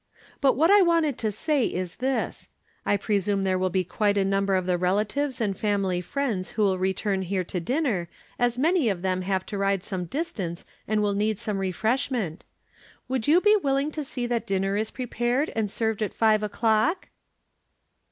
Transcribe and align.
But 0.41 0.53
what 0.57 0.71
I 0.71 0.81
wanted 0.81 1.19
to 1.19 1.31
say 1.31 1.63
is 1.67 1.97
this: 1.97 2.49
I 2.87 2.97
presume 2.97 3.43
there 3.43 3.59
will 3.59 3.69
be 3.69 3.83
quite 3.83 4.17
a 4.17 4.25
number 4.25 4.55
of 4.55 4.65
the 4.65 4.75
relatives 4.75 5.39
and 5.39 5.55
family 5.55 6.01
friends 6.01 6.49
who 6.49 6.63
will 6.63 6.79
return 6.79 7.21
here 7.21 7.43
to 7.43 7.59
dinner, 7.59 8.09
as 8.39 8.57
many 8.57 8.89
of 8.89 9.03
them 9.03 9.21
have 9.21 9.45
to 9.45 9.59
ride 9.59 9.83
some 9.83 10.05
distance, 10.05 10.65
and 10.87 11.03
will 11.03 11.13
need 11.13 11.37
some 11.37 11.59
refreshment, 11.59 12.43
would 13.07 13.27
you 13.27 13.41
be 13.41 13.55
wil 13.55 13.75
ling 13.75 13.91
to 13.91 14.03
see 14.03 14.25
that 14.25 14.47
dinner 14.47 14.75
is 14.75 14.89
prepared 14.89 15.51
and 15.55 15.69
served 15.69 16.01
at 16.01 16.15
five 16.15 16.41
o'clock?" 16.41 17.09